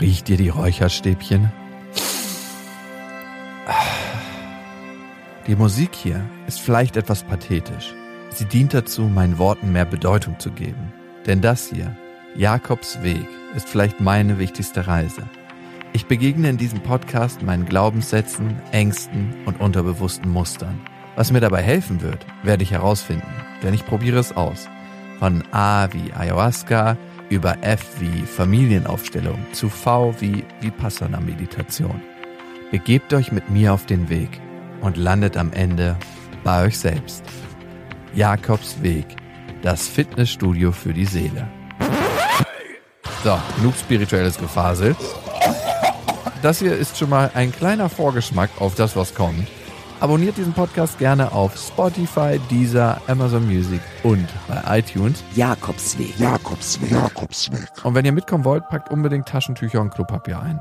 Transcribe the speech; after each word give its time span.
Riecht 0.00 0.28
ihr 0.28 0.36
die 0.36 0.50
Räucherstäbchen? 0.50 1.50
Die 5.46 5.56
Musik 5.56 5.94
hier 5.94 6.22
ist 6.46 6.60
vielleicht 6.60 6.96
etwas 6.96 7.22
pathetisch. 7.22 7.94
Sie 8.30 8.44
dient 8.44 8.74
dazu, 8.74 9.02
meinen 9.04 9.38
Worten 9.38 9.72
mehr 9.72 9.86
Bedeutung 9.86 10.38
zu 10.38 10.50
geben. 10.50 10.92
Denn 11.24 11.40
das 11.40 11.70
hier, 11.70 11.96
Jakobs 12.34 13.02
Weg, 13.02 13.26
ist 13.54 13.68
vielleicht 13.68 14.00
meine 14.00 14.38
wichtigste 14.38 14.86
Reise. 14.86 15.22
Ich 15.94 16.04
begegne 16.04 16.50
in 16.50 16.58
diesem 16.58 16.80
Podcast 16.80 17.42
meinen 17.42 17.64
Glaubenssätzen, 17.64 18.60
Ängsten 18.72 19.34
und 19.46 19.60
unterbewussten 19.60 20.30
Mustern. 20.30 20.78
Was 21.14 21.32
mir 21.32 21.40
dabei 21.40 21.62
helfen 21.62 22.02
wird, 22.02 22.26
werde 22.42 22.64
ich 22.64 22.72
herausfinden, 22.72 23.26
denn 23.62 23.72
ich 23.72 23.86
probiere 23.86 24.18
es 24.18 24.36
aus. 24.36 24.68
Von 25.18 25.42
A 25.52 25.88
wie 25.92 26.12
Ayahuasca 26.12 26.98
über 27.28 27.56
F 27.62 27.84
wie 28.00 28.22
Familienaufstellung 28.22 29.38
zu 29.52 29.68
V 29.68 30.14
wie 30.20 30.44
Vipassana 30.60 31.20
Meditation. 31.20 32.00
Begebt 32.70 33.12
euch 33.14 33.32
mit 33.32 33.50
mir 33.50 33.72
auf 33.72 33.86
den 33.86 34.08
Weg 34.08 34.40
und 34.80 34.96
landet 34.96 35.36
am 35.36 35.52
Ende 35.52 35.96
bei 36.44 36.64
euch 36.64 36.78
selbst. 36.78 37.24
Jakobs 38.14 38.82
Weg, 38.82 39.06
das 39.62 39.88
Fitnessstudio 39.88 40.72
für 40.72 40.92
die 40.92 41.04
Seele. 41.04 41.48
So, 43.24 43.38
genug 43.56 43.74
spirituelles 43.74 44.38
Gefasel. 44.38 44.94
Das 46.42 46.58
hier 46.60 46.76
ist 46.76 46.96
schon 46.96 47.10
mal 47.10 47.30
ein 47.34 47.50
kleiner 47.50 47.88
Vorgeschmack 47.88 48.50
auf 48.60 48.74
das, 48.74 48.94
was 48.94 49.14
kommt. 49.14 49.48
Abonniert 49.98 50.36
diesen 50.36 50.52
Podcast 50.52 50.98
gerne 50.98 51.32
auf 51.32 51.56
Spotify, 51.56 52.38
Deezer, 52.50 53.00
Amazon 53.06 53.46
Music 53.46 53.80
und 54.02 54.28
bei 54.46 54.78
iTunes. 54.78 55.24
Jakobsweg. 55.34 56.18
Jakobsweg. 56.18 56.90
Jakobsweg. 56.90 57.70
Und 57.82 57.94
wenn 57.94 58.04
ihr 58.04 58.12
mitkommen 58.12 58.44
wollt, 58.44 58.68
packt 58.68 58.90
unbedingt 58.90 59.26
Taschentücher 59.26 59.80
und 59.80 59.94
Klopapier 59.94 60.38
ein. 60.38 60.60